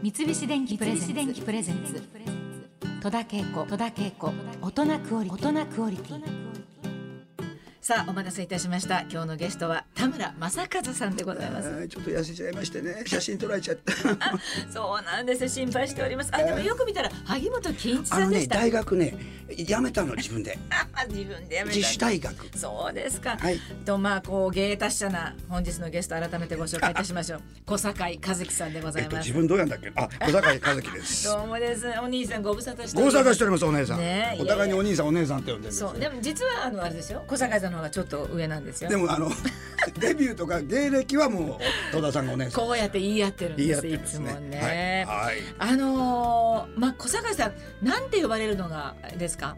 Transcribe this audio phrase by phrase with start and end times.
[0.00, 2.00] 三菱電機プレゼンツ。
[3.02, 3.66] 戸田恵子。
[3.66, 4.32] 戸田恵子。
[4.62, 6.22] 大人クオリティ大人クオリティ。
[7.80, 9.00] さあお待たせいたしました。
[9.10, 11.68] 今日のゲストは田村正和さんでございます。
[11.68, 13.02] はいちょっと痩せちゃいましてね。
[13.04, 13.92] 写真撮られちゃった。
[14.72, 15.48] そうなんです。
[15.48, 16.30] 心配しております。
[16.32, 19.16] あでもよく見たら萩本欽一さんでした、大学ね
[19.56, 20.56] 辞めたの自分で。
[20.70, 22.56] あ 自分でやめた自主大学。
[22.56, 23.58] そうですか、はい。
[23.84, 27.40] とまあこう芸達者な本日のゲスト改めてご紹介いたしましょう。
[27.66, 29.90] 小堺和樹さんでござえっといます、自分どうやんだっけ？
[29.96, 31.24] あ小坂井和樹です。
[31.28, 31.86] どうもです。
[32.00, 35.88] お兄さんご無沙汰してご無沙汰しておるりますお姉さん、ねえお互いにお兄さんお姉さんって呼んでるんですよ。
[35.88, 37.24] そうでも実はあのあれですよ。
[37.26, 38.90] 小堺さんの方がちょっと上なんですよ。
[38.90, 39.28] でもあの
[39.98, 41.58] デビューとか芸歴はも
[41.90, 42.64] う戸田さんがお姉さん。
[42.66, 44.30] こうやって言い合ってるんですいてるんですね。
[44.30, 47.52] つもね、はい、はい、あのーまあ小堺さん
[47.86, 49.56] なんて呼ばれるのがですか？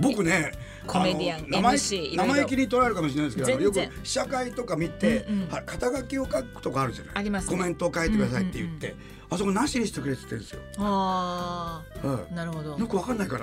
[0.00, 0.52] 僕ね
[0.86, 5.48] コメディ気に捉えるかもしれないですけどよく試写会とか見て、うんうん。
[5.48, 7.14] は肩書きを書くとかあるじゃない。
[7.16, 7.56] ありますね。
[7.56, 8.94] コメントを書いてくださいって言って、
[9.28, 12.76] あそこなしにしてくれって言ってるんですよ、あはあなるほど。
[12.76, 13.38] い、よくわかんないか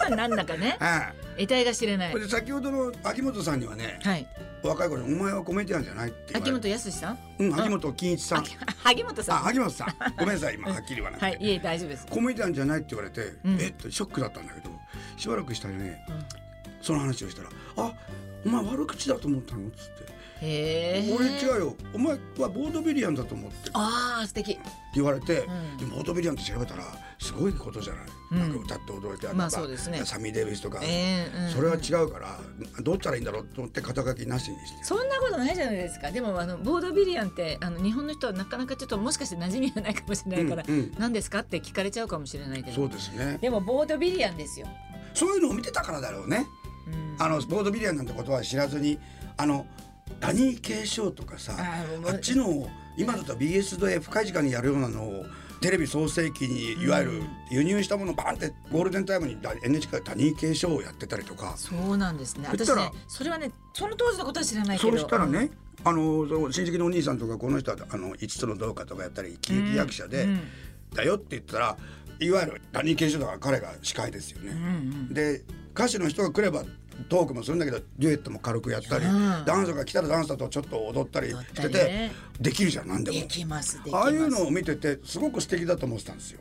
[0.00, 0.10] ら。
[0.16, 0.76] なんだかね。
[0.80, 2.28] はい得体が知れない。
[2.28, 4.26] 先ほどの秋元さんにはね、はい。
[4.62, 7.18] 若い頃に「お前はコメディアンじゃない?」って秋元康さん？
[7.38, 8.38] うん、秋元金一さん。
[8.38, 9.36] 秋萩本さん。
[9.36, 9.88] あ秋元さん。
[10.18, 12.06] ごめんなさい今はっきり言わなくて、はいいえ大丈夫です。
[12.08, 13.60] コメディアンじゃないって言われて、うん。
[13.60, 14.70] えっとショックだったんだけど
[15.16, 16.24] しばらくしたらね、うん
[16.82, 17.94] その話をしたら「あ
[18.44, 20.12] お前悪口だと思ったの?」っつって
[20.44, 21.76] へえ「俺違うよ。
[21.94, 24.58] お前はボードビリアンだと思って」ってああ素敵。
[24.94, 25.76] 言われて、うん。
[25.78, 26.84] でボードビリアンって調べたら
[27.18, 28.38] すごいことじゃない、うん。
[28.38, 30.04] なんか歌って踊れてまあそうですね。
[30.04, 32.38] サミー・デイビスとか、ええうんそれは違うから
[32.82, 34.84] どうしたらいいんだろうと思って肩書きなしにして。
[34.84, 36.10] そんなことないじゃないですか。
[36.10, 40.94] でもあのボードビリアンってあの日本の人はなかなかちょっともしかして馴染みがないかもしれないから、うんうん。
[40.98, 42.76] 何ですかって聞かれちゃうかもしれないけど。
[42.76, 43.38] そうですね。
[43.40, 44.66] でもボードビリアンですよ、
[45.14, 46.46] そういうのを見てたからだろうね。
[46.86, 47.16] うん。
[47.18, 48.98] あのボードビリアンなんてことは知らずに
[49.36, 49.66] あの
[50.20, 55.24] ダニー・ケーショーとかさあっちの今だと BS で深い時間にやるようなのを
[55.60, 61.54] テレビ創世期にいわゆる輸入したものをバンってゴールデンタイムにだ NHK がダニー・ケーショーをやってたりとか。
[61.56, 62.46] そうなんですね。
[62.50, 64.90] 私ねそれはねその当時のことは知らないけど。
[64.90, 65.50] そうしたらね
[65.84, 70.40] あの親戚のお兄さんとかこの人はあの5つのどうかとかやったり喜劇役者で、うん
[70.94, 71.76] だよって言ったら
[72.20, 74.52] いわゆるダニー・ケーショーだから彼が司会ですよね。
[74.52, 74.60] うんう
[75.10, 75.14] ん。
[75.14, 75.42] で
[75.74, 76.62] 歌手の人が来れば
[77.08, 79.44] トークもするんだけどデュエットも軽くやったり、うん。
[79.44, 83.18] ダンサーが来たらダンサーとちょっと踊ったりしたてて、りねできるじゃん何でも。
[83.92, 86.40] ああいうのを見ててすごく素敵だと思ってたんですよ。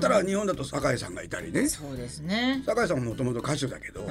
[0.00, 1.68] たら日本だと酒井さんがいたりね。
[1.68, 2.62] そうですね。
[2.66, 4.08] 酒井さんももともと歌手だけど、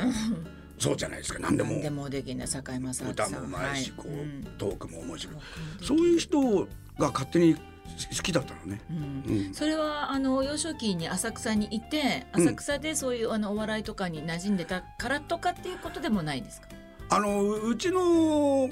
[0.77, 1.39] そうじゃないですか。
[1.39, 1.71] 何でも。
[1.71, 3.09] 何でもできない堺正明さん。
[3.11, 4.47] 歌もうまいし、こう、うん。
[4.57, 5.35] トークも面白い。
[5.81, 7.55] そういう人が勝手に
[8.15, 8.81] 好きだったのね。
[9.53, 16.67] それはあの幼少期に浅草にいて浅草でそういうあのお笑いとかに馴染んでたからとかっていうことでもないですか？
[17.09, 18.69] あのうちの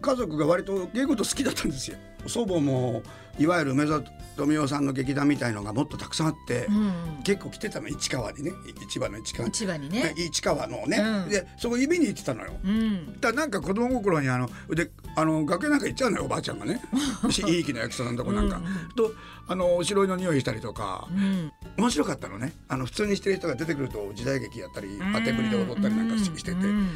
[0.00, 1.96] 家族が割と芸事好きだったんですよ。
[2.26, 3.02] 祖母も
[3.38, 4.02] いわゆる梅沢
[4.36, 8.52] 富美男さんの劇団みたいのがもっとたくさんあって、うん、結構来てたの市川にね。
[8.88, 10.14] 市場の市川千葉にね。
[10.16, 11.28] 市川のね、うん。
[11.28, 12.52] でそこ指に行ってたのよ。
[12.64, 13.12] うん。
[13.20, 16.80] だからなんか子供心にあのであの楽屋なんか行っちゃうのよおばあちゃんがね。
[17.48, 18.62] いい気な役者さんのとこなんか、うん。
[18.96, 19.12] と
[19.46, 21.08] あのおしろいの匂いしたりとか。
[21.10, 21.52] うん。
[21.76, 22.52] 面白かったのね。
[22.68, 25.12] あの普通にしてる人が出てくると時代劇やったりうん。
[25.12, 26.90] 当てぶりで踊ったりなんかししてて、うん。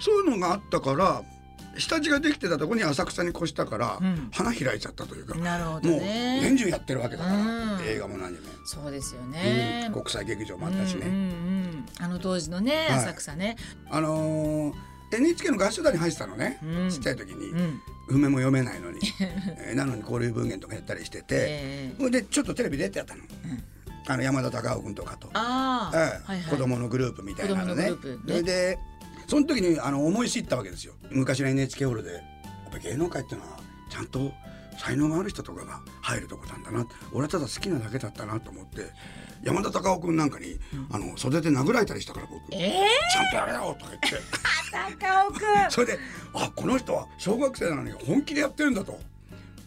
[0.00, 1.22] そういうのがあったから
[1.78, 4.28] 下地ができてたとこに浅草に越したから、うん。
[4.32, 6.40] 花開いちゃったというか、なるほどもうね。
[6.42, 7.80] 年中やってるわけだから、うん。
[7.86, 9.90] 映画も何も、そうですようんね。
[9.92, 11.06] 国際劇場もあったしね。
[11.06, 11.86] うんうんうん。
[12.00, 12.98] あの当時のねはい。
[12.98, 13.56] 浅草ね。
[13.90, 14.74] あのー
[15.10, 16.90] NHK の合唱団に入ってたのね、うん。
[16.90, 17.80] ちっちゃい時に、うん。
[18.08, 21.94] 譜面も読めないのに、 えーなのに交流文言とかやったりしてて、ええ。
[21.96, 23.22] それでちょっとテレビ出てやったの、
[24.06, 25.38] あの山田孝夫君とかと、ええ。
[25.38, 26.42] はいはい。
[26.50, 27.84] 子供のグループみたいなのね。
[27.90, 28.32] 子供のグループね。
[28.32, 28.78] それで
[29.28, 30.94] その時にあの思い知ったわけですよ。
[31.10, 32.14] 昔の NHK ホールで。
[32.14, 32.22] やっ
[32.72, 33.58] ぱり芸能界っていうのは
[33.90, 34.32] ちゃんと
[34.78, 36.86] 才能がある人とかが入るとこなんだな。
[37.12, 38.86] 俺はただ好きなだけだったなと思って。
[39.42, 40.58] 山田孝夫君なんかに、
[40.90, 44.08] あの袖で殴られたりしたから僕「ちええゃんとやれよ」とか言って。
[44.98, 45.40] 高尾くん。
[45.70, 45.98] それで
[46.34, 48.98] あこの人は小学生なのに本気でやってるんだと。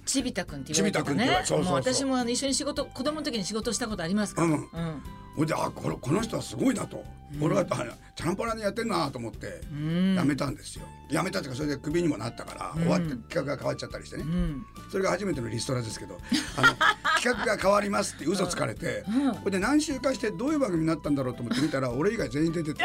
[0.06, 1.26] ちびたくんって言われてたね。
[1.26, 1.64] れそうそうそう。
[1.66, 4.48] もう私もあの一緒に仕事子供の時に仕事したことありますから。
[4.48, 4.54] うん。
[4.54, 5.04] うん。
[5.36, 7.04] ほいであこのこの人はすごいなと、
[7.42, 7.76] 俺はあ
[8.16, 10.18] チャランポラにやってんなと思ってうん。
[10.20, 14.66] 辞めたんですよ、辞めたっていうかそれでクビにもなったから、終わって企画が変わっちゃったりしてね、うん。
[14.92, 16.18] それが初めてのリストラですけど
[16.58, 16.68] あの
[17.22, 19.34] 企画が変わりますって嘘つかれて、うん。
[19.34, 22.84] ほいで何週かしてどういう番組になったんだろうと思って見たら俺以外全員出てて。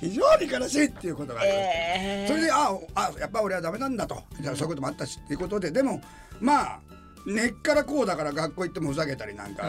[0.00, 2.28] 非常に悲しいっていうことがありまして、ええ。
[2.28, 4.22] それでああやっぱ俺はダメなんだと。
[4.40, 6.00] じゃあそういうこともあったしっていうことででも
[6.40, 6.80] まあ
[7.26, 9.64] 根っからこうだから学校行ってもふざけたりなんか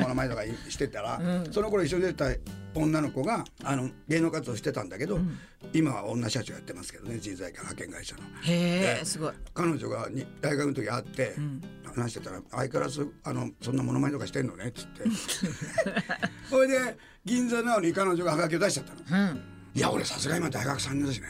[0.00, 2.26] ものまねとかしてたら、うんその頃一緒に出た
[2.74, 5.38] 女の子があの芸能活動してたんだけど、ん
[5.72, 8.22] 今は女社長やってますけどね人材派遣会社の。
[8.42, 9.32] へえすごい。
[9.54, 15.04] 彼女がに大学の時会って、ん話してたら相変わらずあのそんなものまねとかしてんのねっつって
[16.50, 19.30] それで銀座なのに彼女がハガキを出しちゃったの。
[19.30, 19.55] うん。
[19.76, 21.26] いや俺さすが今大学3年だしね、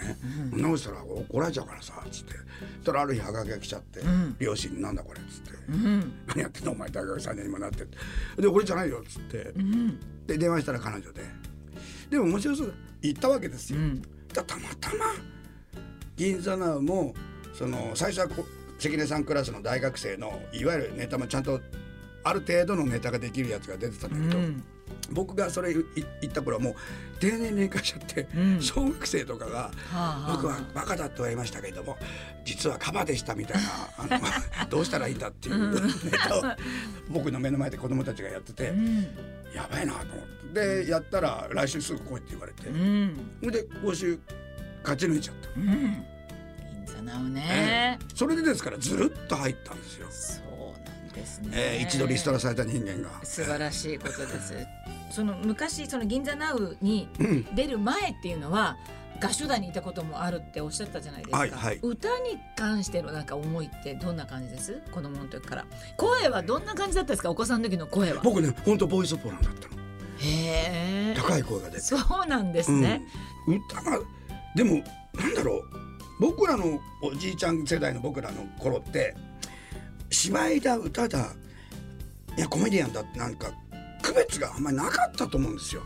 [0.52, 2.32] そんなことしたら怒られちゃうからさつって。
[2.32, 2.44] そし
[2.84, 4.37] たらある日ハガキが来ちゃって、ん。
[4.38, 5.50] 両親に「なんだこれ」っつって。
[5.69, 6.12] うん。
[6.28, 7.84] 「何やってんのお前大学3年にもなって」
[8.40, 9.98] で俺じゃないよっつって、うん。
[10.28, 11.22] で電話したら彼女で。
[12.08, 12.72] でも面白そうだ
[13.02, 13.81] 行ったわけですよ、
[14.32, 14.46] たま
[14.81, 15.06] たま
[16.14, 17.14] 銀座ナウも
[17.52, 18.46] その最初はこ
[18.78, 21.60] 関根さんクラスの大学生のいわゆるネタもちゃんと
[22.26, 24.64] ある程度のネタができるやつが出てたんだけど、うん。
[25.12, 25.75] 僕がそれい
[26.20, 26.75] 言った頃はもう
[27.20, 31.96] 定年年化しちゃって、うん小学生とかがはあ僕はバカだとは言いましたけれども
[32.44, 36.43] 実はカバでしたみたいなあの どうしたらいいんだっていうネタを
[37.08, 39.02] 僕の目の前で子供たちがやってて、うん。
[39.55, 43.17] やばいなと思ってでやったら来週すぐ来いって言われて、うん。
[43.43, 44.19] で講習
[44.82, 45.49] 勝ち抜いちゃった。
[45.56, 45.67] うん。
[45.67, 47.99] 銀座なおね。
[48.14, 50.08] それでですからずるっと入ったんですよ。
[51.17, 51.51] ですね。
[51.53, 53.25] えー一度リストラされた人間が。
[53.25, 54.55] 素晴らしいことです。
[55.11, 58.77] その昔その銀座ナウにうん出る前っていうのは
[59.21, 61.39] 合唱団にいたこともあるっておっしゃったじゃないですか。
[61.39, 64.83] はいはい歌に関してのなんか思いってどんな感じです？
[64.93, 65.65] 子供の時から。
[65.97, 67.31] 声はどんな感じだったですか？
[67.31, 68.21] お子さんの時の声は。
[68.23, 69.75] 僕ね本当ボイスポランだったの。
[70.19, 71.15] へえ。
[71.17, 71.81] 高い声が出て。
[71.81, 73.03] そうなんですね。
[73.47, 73.99] うん、歌が
[74.55, 74.83] でも
[75.15, 75.63] なんだろう
[76.19, 79.15] 僕らのおじいちゃん世代の僕らの頃って
[80.17, 81.33] 芝居だ歌だ
[82.39, 83.51] いやコメディアンだってなんか
[84.03, 85.83] 区別があんまりなかったと思うんですよ。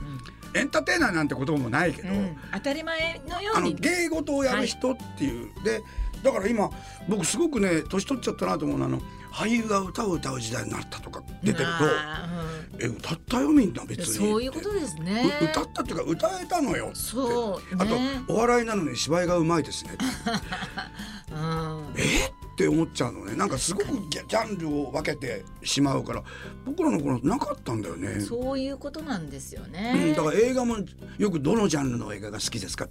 [0.55, 2.37] エンターテイナーなんて言葉もないけど、うん。
[2.53, 3.77] 当たり前のよあのうに。
[3.77, 5.81] 芸事をやる人っていう、で
[6.23, 6.71] だから今
[7.09, 9.01] 僕すごくね年取っちゃったなと思うのはあの
[9.33, 12.29] 俳優が歌を歌う時代になったとか出てるとあ
[12.79, 15.25] 「え歌ったよみんな別に」そういうことですね。
[15.41, 19.97] う歌ったっていうか歌えたのよそうあとねお笑いなのに芝居がうまいですね
[21.33, 21.95] うん。
[21.97, 22.41] え？
[22.61, 26.23] って思っちゃうのねなんかすごくジャンルを分けてしまうから
[26.67, 28.21] 僕らの頃なかったんだよね。
[28.21, 29.95] そういうことなんですよね。
[29.97, 30.77] うん、だから映画も
[31.17, 32.87] よくどのジャンルの映画が好きですか？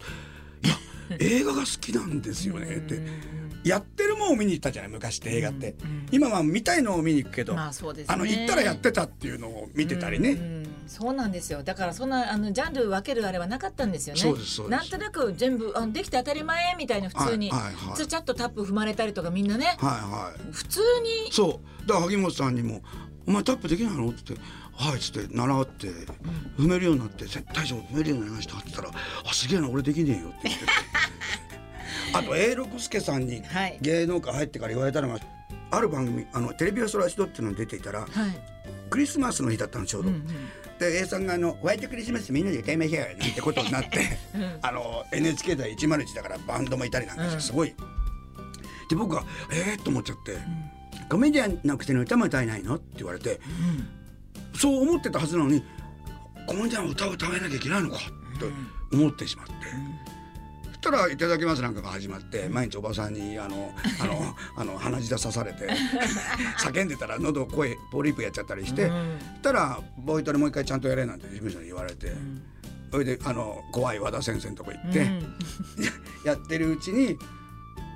[0.64, 3.00] いや映画が好きなんですよねって
[3.64, 5.36] やってるもんを見に行ったじゃない昔って。
[5.36, 5.76] 映画って、
[6.12, 8.14] 今は見たいのを見に行くけど、まあそうですね。
[8.14, 11.62] あの行ったらやってたっていうのを見てたりね、うんそうなんですよ。
[11.62, 14.22] だからそんなあのジャンル分けるあれはなかったんですよね。
[14.22, 14.80] そうですそうです。
[14.80, 17.96] なんとなく全部あのできて当たり前みたいな普通に、はいはいはい。
[17.96, 20.52] つちゃっとタップ踏まれたりとかみんなね、はいはい。
[20.52, 20.80] 普通
[21.26, 21.32] に。
[21.32, 21.88] そう。
[21.88, 22.82] だから萩本さんにも
[23.28, 25.88] 「お前タップできないの?」って言って「はい」っつって習って
[26.58, 28.90] 踏めるようになって「大将踏めるようになりました」って言ったら
[29.30, 30.66] 「あすげえな俺できねえよ」って言って
[32.14, 35.20] あと永六輔さんにはい芸能界入ってから言われたのが
[35.72, 38.10] ある番組あのテレビアソラシドっていうのに出ていたらはい。
[38.90, 40.10] クリスマスの日だったのちょうど。
[40.10, 40.28] うんうん
[40.80, 44.00] で A さんがあの「ホワイトクリスマスみんなで歌いましょうよ」なんてことになって、
[44.34, 47.76] うんあの NHK では101だからバンドもいたりなんかしてすごい。
[48.90, 50.38] で僕が「えー?」と思っちゃって
[51.12, 53.42] 「コメディアンのくせに歌も歌えないの?」って言われて
[54.56, 55.62] そう思ってたはずなのに
[56.48, 58.46] コメディアンは歌を歌えなきゃいけないのかって
[58.96, 59.54] 思ってしまって。
[60.82, 65.68] たら「いただきます」なんかが始まって毎日おばさんにあのあの あの鼻血で刺されて
[66.58, 69.20] 叫んでたら喉声ポリープやっちゃったりして、うん。
[69.42, 72.14] たらボイトレもう一回ちゃんとやれなんて事務所に言われて、
[72.92, 75.36] それであの怖い和田先生のとこ行って、うん。
[76.24, 77.18] やってるうちに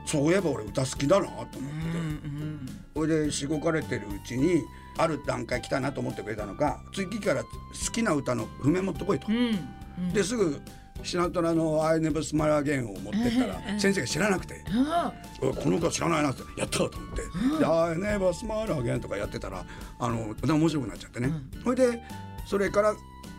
[0.06, 2.70] そういえば俺歌好きだなと思って、うん。
[2.96, 4.62] それでしごかれてるうちに
[4.98, 7.50] ある段階来たなと思ってくれたのか次から好
[7.92, 9.28] きな歌の譜面持ってこいと。
[9.30, 9.60] うん。
[10.00, 10.14] うん。
[10.14, 10.62] ですぐ
[11.02, 17.22] シナトラの「I Never Smile Again」を持ってったらうん先生が知らなくてあ「おいこの歌知らないな」ってやったと思って
[17.60, 19.66] 「で I Never Smile Again」とかやってたら
[20.00, 21.32] あの歌面白くなっちゃってね、
[21.64, 22.04] それで
[22.46, 22.96] それから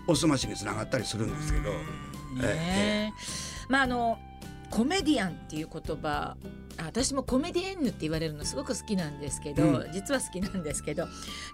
[0.07, 1.71] おすましにつながったりするんですけど、
[3.69, 4.19] まああの
[4.71, 6.37] コメディアンっていう言葉あ
[6.79, 11.07] 私もコメディエンヌって言われるのすごく好きなんですけど、う実は好きなんですけど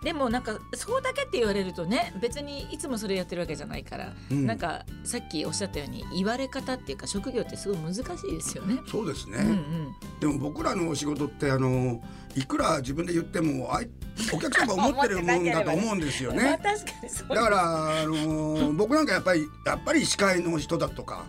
[0.03, 8.81] でもなんかそうだけって言われるとね別にいつもそれやってるわけじゃないから、うんなんかさっきおっしゃったように言われ方っていうか職業ってすごい難しいですよね。
[8.87, 12.03] そうですね、うんうんでも僕らのお仕事ってあの
[12.35, 13.89] いくら自分で言ってもあい
[14.33, 16.61] お客さんが思ってるもんだと思うんですよ まあね。
[16.63, 21.25] 確かにそうだからあの僕なんかやっぱりやっぱり司会の人だとか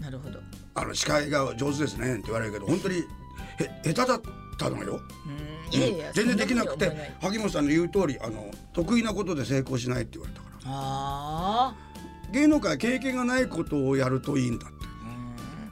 [0.00, 0.40] なるほど。
[0.76, 3.03] あの司会が上手ですねって言われるけど本当に
[3.58, 4.20] へ下手だっ
[4.58, 5.00] たのよ。
[5.72, 5.78] うん。
[5.78, 10.62] いやいや、全然できなくて萩本さんの言う通りあの得意なことで成功しないって言われたから。
[10.66, 11.74] あ
[12.32, 14.76] 芸能界は経験がないことをやるといいんだって。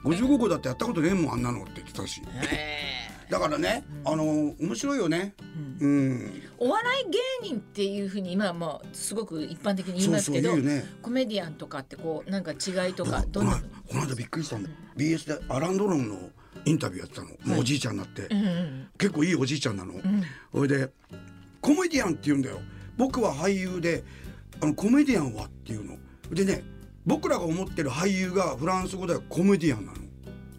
[0.07, 0.19] ーうん。
[0.37, 2.21] 55個だってやったことねえもんあんなのって言ってたし。
[2.21, 4.25] へ だからね、あの
[4.61, 5.35] 面白いよね。
[5.81, 6.42] うん。
[6.59, 10.85] お笑い芸人っていうふうに今はもうすごく一般的に言いますけどね。
[11.00, 13.52] コメディアンとかってこうなんか違いとかどんな？
[13.88, 14.64] この間びっくりしたん。
[14.64, 14.69] だ。
[14.99, 16.31] BS でアランドロンの
[16.64, 17.28] インタビューやってたの。
[17.44, 19.94] もうおじいちゃんになって、うんうん結構いいおじいちゃんなの。
[20.52, 20.90] それで
[21.61, 22.61] コメディアンって言うんだよ。
[22.97, 24.04] 僕は俳優で、
[24.61, 25.97] あのコメディアンはっていうの。
[26.30, 26.62] でね、
[27.04, 29.99] 僕らが思ってる俳優がフランス語ではコメディアンなの。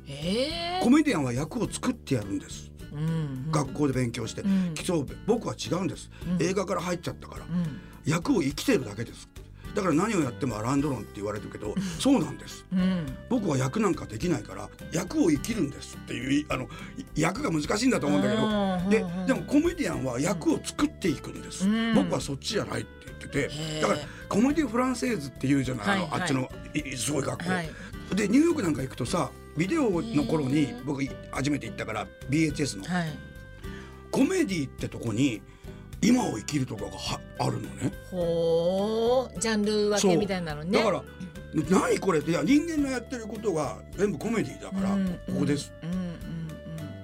[0.08, 2.72] ええコメディアンは役を作ってやるんです。
[2.92, 3.02] うんう
[3.50, 3.52] ん。
[3.52, 4.74] 学校で勉強して、ん。
[4.84, 6.10] そう僕は違うんです、
[6.40, 7.80] 映画から入っちゃったから、うん。
[8.06, 9.30] 役を生きてるだけです
[9.74, 12.66] だから何をやってもアランドロンって言われるけど、そうなんです。
[12.72, 16.68] うん僕は役なんかできないから役を生きるんですっていうあの
[17.16, 18.42] 役が難しいんだと思うんだけうん。
[18.86, 19.28] どでうん。
[19.28, 21.96] でもコメディアンは役を作っていくんです、うん。
[21.96, 24.00] 僕はそっちじゃないって言っててだから
[24.30, 26.10] コメディフランセーズっていうじゃない、はいはい。
[26.22, 27.70] あっちのいすごい学校、はい。
[28.16, 32.84] でニューヨークなんか行くとさビデオの頃に僕初めて行ったから BHS の。
[32.86, 33.18] はい。
[34.12, 35.42] コメディってとこに
[36.08, 37.92] 今を生きるとかがはあるのね。
[38.12, 40.80] ほうジャンル分けみたいなのね。
[40.80, 41.04] だから
[41.70, 45.98] 何これっていや人間のやってることが全部コメディだから、うんここです、うんうん。
[45.98, 46.14] うん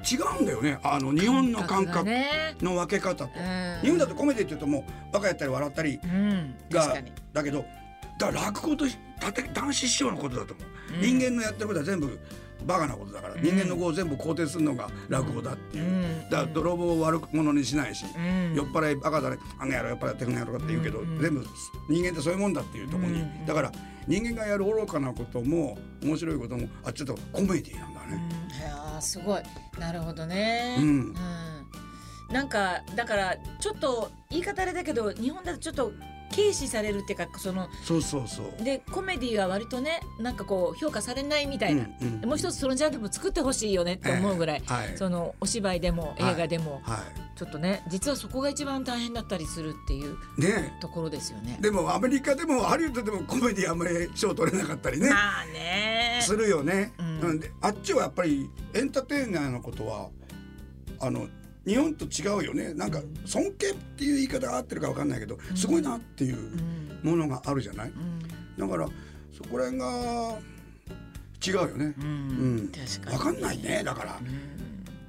[0.09, 0.79] 違うんだよね。
[0.81, 2.55] あの日本の感が覚ね。
[2.61, 3.79] の分け方と、うん。
[3.81, 6.55] 日本だとコメディって言うともうバカやったり笑ったりうん。
[6.69, 7.11] が、確かに。
[7.33, 7.65] だけど
[8.17, 11.01] だから落語としたて男子師匠のことだと思う、うん。
[11.01, 12.17] 人間のやってることは全部
[12.65, 16.29] バカなことだから、人間の語を全部肯定するのが落語だっていう、うん。
[16.29, 18.53] だから泥棒を悪者にしないし、うん。
[18.55, 21.19] 酔っ払いバカだねあの野郎酔っ払ってくんやろかって言うけど、うん。
[21.19, 21.45] 全部
[21.89, 23.45] 人間ってそういうもんだっていうところに、うん。
[23.45, 23.71] だから
[24.07, 28.21] 人間がやる愚かなことも面白いこともあちょっとコメディなんだね。
[28.59, 29.41] いやーすごい。
[29.79, 31.15] なるほどね、うん。
[32.31, 35.91] なんかだからちょっと言い方あれだけど日本だとちょっと
[36.39, 38.63] 軽視されるっていうかそのそうそうそう。
[38.63, 47.03] でコメディは割とねなんかこう評価されないみたいな、うんうんでもう一つそのジャンルも作ってほしいよねって思うぐらい、ええはいそのお芝居でも映画でも、は
[47.35, 50.41] ちょっとね実はそこが一番大変だったりするっていうい。
[50.41, 51.61] ねところですよねえ。
[51.61, 55.09] でもアメリカでもハリウッドでもコメディあんまり賞取れなかったりね。
[55.09, 56.93] まあねするよね。
[56.99, 60.09] うんなんであっちはやっぱりエンターテイナーのことは
[60.99, 61.27] あの
[61.69, 62.73] 日本と違うよね。
[62.73, 67.89] なんか尊敬っていう言い方が合ってるかわかんないけど、すごいなっていううんものがあるじゃない？
[67.89, 68.19] うん
[68.57, 68.87] だから
[69.31, 70.39] そこら辺が
[71.45, 71.95] 違うよね。
[71.97, 73.83] ううんん、確かにわかんないね。
[73.85, 74.19] だから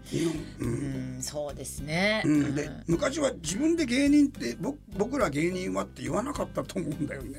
[0.04, 0.34] 日本。
[0.60, 2.22] ううんん、そうですね。
[2.24, 7.38] うん、で昔は自分で芸人って僕僕ら芸人はって言わなかったと思うんだよね。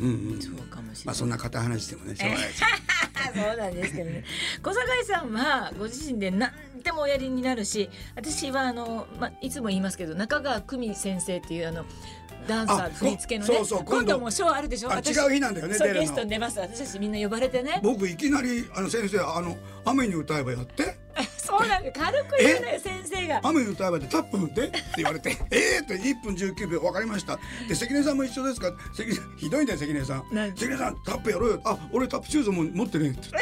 [0.00, 1.06] うんうんそうかもしれない。
[1.06, 2.62] まあそんな片話してもねしょうがないです。
[3.34, 4.24] そうなんですけどね。
[4.62, 6.50] 小坂井さんはご自身で何
[6.82, 11.84] でもおやりになるし、私はあのまあいつも言いますけど中川久美先生っていうあの
[12.46, 14.90] ダンサあー振り付けのね、そうそう今度もショーあるでしょ？
[14.92, 16.60] あ私違う日なんだよねそうゲストに出ます。
[16.60, 17.80] 私たちみんな呼ばれてね。
[17.82, 20.96] 僕いきなりあの先生あの雨に歌えばやって
[21.58, 22.00] そうなんです。
[22.00, 23.40] 軽く言うのよ先生が。
[23.42, 25.30] 雨に歌えばでタップ踏んでって言われて。
[25.50, 27.38] ええって1分19秒分かりました。
[27.68, 28.72] で関根さんも一緒ですか？
[28.94, 30.24] 関根ひどいんだよ関根さん。
[30.32, 30.52] 何？
[30.56, 31.60] 関根さんタップやろうよ。
[31.64, 33.28] あ俺タップシューズも持ってねえって。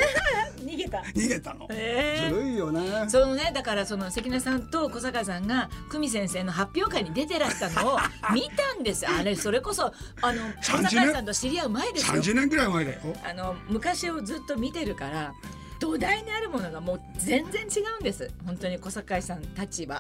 [0.65, 0.99] 逃げた。
[0.99, 1.67] 逃げたの。
[1.71, 3.05] えずるいよね。
[3.09, 7.99] そのねだからその関根さんと小坂さんが久美先生の発表会に出てらしたのを
[8.33, 9.93] 見たんですあれそれこそ
[10.23, 12.23] あの小30坂さんと知り合う前ですよ。
[12.23, 13.01] 30年ぐらい前だよ。
[13.25, 15.35] あの昔をずっと見てるから
[15.79, 18.31] 土台にあるものがもう全然違うんです。
[18.45, 19.97] 本当に小坂さん立場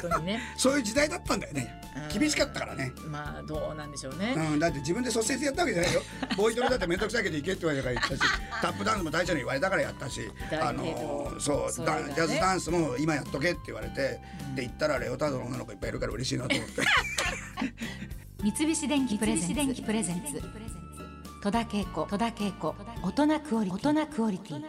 [0.00, 0.40] 本当にね。
[0.56, 1.80] そういう時代だったんだよね。
[2.10, 2.18] うん。
[2.18, 2.92] 厳しかったからね。
[3.06, 6.02] まあどうなんでしょうね、うん、だって自分で率先してやったわけじゃないよ。
[6.36, 8.32] ボーイトレだって面倒くさいけど行けって言われたから行ったし
[8.62, 10.30] タップダンスも大将に言われたからやったし
[10.60, 12.08] あのそうそれがね。
[12.08, 14.20] ダジャズダンスも今やっとけって言われて、
[14.54, 16.82] で行ったらレオタードの女の子いっぱいいるから嬉しいなと思って。
[18.42, 20.42] 三菱電機プレゼンツ。
[21.40, 22.74] 戸田恵子戸田恵子。
[23.02, 23.88] 大人クオリティ。
[23.90, 24.64] 大人クオリティ